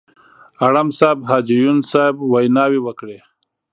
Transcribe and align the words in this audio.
اړم 0.65 0.87
صاحب، 0.99 1.19
حاجي 1.29 1.55
یون 1.63 1.79
صاحب 1.91 2.15
ویناوې 2.33 2.79
وکړې. 2.83 3.19